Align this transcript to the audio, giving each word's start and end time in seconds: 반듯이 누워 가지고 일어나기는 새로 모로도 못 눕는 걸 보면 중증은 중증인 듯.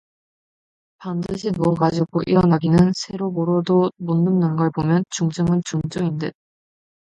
반듯이 0.97 1.51
누워 1.51 1.75
가지고 1.75 2.23
일어나기는 2.25 2.91
새로 2.95 3.29
모로도 3.29 3.91
못 3.97 4.15
눕는 4.23 4.55
걸 4.55 4.71
보면 4.71 5.03
중증은 5.11 5.61
중증인 5.63 6.17
듯. 6.17 6.33